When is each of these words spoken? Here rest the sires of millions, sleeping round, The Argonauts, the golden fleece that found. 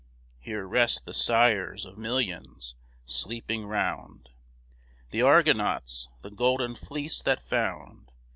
Here 0.39 0.65
rest 0.65 1.05
the 1.05 1.13
sires 1.13 1.85
of 1.85 1.95
millions, 1.95 2.73
sleeping 3.05 3.67
round, 3.67 4.29
The 5.11 5.21
Argonauts, 5.21 6.09
the 6.23 6.31
golden 6.31 6.73
fleece 6.73 7.21
that 7.21 7.39
found. 7.43 8.11